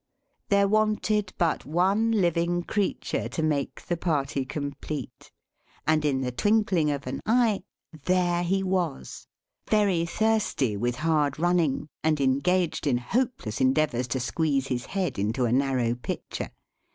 There 0.49 0.67
wanted 0.67 1.31
but 1.37 1.63
one 1.63 2.09
living 2.11 2.63
creature 2.63 3.29
to 3.29 3.43
make 3.43 3.83
the 3.85 3.97
party 3.97 4.45
complete; 4.45 5.31
and, 5.85 6.03
in 6.03 6.21
the 6.21 6.31
twinkling 6.31 6.89
of 6.89 7.05
an 7.05 7.21
eye, 7.23 7.61
there 8.05 8.41
he 8.41 8.63
was: 8.63 9.27
very 9.69 10.07
thirsty 10.07 10.75
with 10.75 10.95
hard 10.95 11.37
running, 11.37 11.87
and 12.03 12.19
engaged 12.19 12.87
in 12.87 12.97
hopeless 12.97 13.61
endeavours 13.61 14.07
to 14.07 14.19
squeeze 14.19 14.65
his 14.69 14.87
head 14.87 15.19
into 15.19 15.45
a 15.45 15.51
narrow 15.51 15.93
pitcher. 15.93 16.49